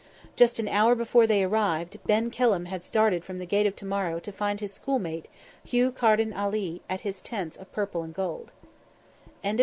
[0.35, 3.85] Just an hour before they arrived, Ben Kelham had started from the Gate of To
[3.85, 5.27] morrow to find his school mate,
[5.63, 8.51] Hugh Carden Ali, at his Tents of Purple and of Gold.